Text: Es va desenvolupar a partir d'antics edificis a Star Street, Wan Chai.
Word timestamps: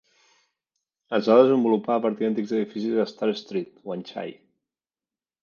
Es 1.17 1.29
va 1.31 1.35
desenvolupar 1.39 1.97
a 1.97 2.03
partir 2.07 2.25
d'antics 2.27 2.55
edificis 2.61 2.97
a 3.05 3.07
Star 3.13 3.31
Street, 3.43 3.71
Wan 3.93 4.03
Chai. 4.11 4.35